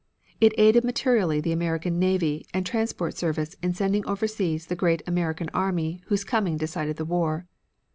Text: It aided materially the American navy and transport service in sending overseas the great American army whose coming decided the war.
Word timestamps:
It 0.39 0.55
aided 0.57 0.83
materially 0.83 1.41
the 1.41 1.51
American 1.51 1.99
navy 1.99 2.47
and 2.55 2.65
transport 2.65 3.15
service 3.15 3.55
in 3.61 3.75
sending 3.75 4.03
overseas 4.07 4.65
the 4.65 4.75
great 4.75 5.03
American 5.05 5.47
army 5.53 6.01
whose 6.07 6.23
coming 6.23 6.57
decided 6.57 6.97
the 6.97 7.05
war. 7.05 7.45